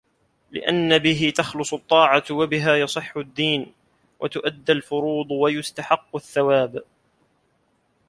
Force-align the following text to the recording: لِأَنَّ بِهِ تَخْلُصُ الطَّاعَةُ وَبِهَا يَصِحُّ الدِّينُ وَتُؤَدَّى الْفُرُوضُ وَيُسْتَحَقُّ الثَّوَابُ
لِأَنَّ 0.51 0.97
بِهِ 0.97 1.33
تَخْلُصُ 1.37 1.73
الطَّاعَةُ 1.73 2.23
وَبِهَا 2.31 2.75
يَصِحُّ 2.75 3.17
الدِّينُ 3.17 3.73
وَتُؤَدَّى 4.19 4.71
الْفُرُوضُ 4.71 5.31
وَيُسْتَحَقُّ 5.31 6.15
الثَّوَابُ 6.15 6.83